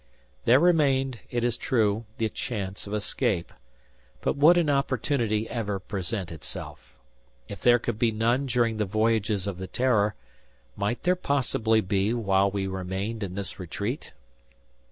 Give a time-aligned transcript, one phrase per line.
[0.45, 3.53] There remained, it is true, the chance of escape.
[4.21, 6.95] But would an opportunity ever present itself?
[7.47, 10.15] If there could be none during the voyages of the "Terror,"
[10.75, 14.11] might there possibly be, while we remained in this retreat?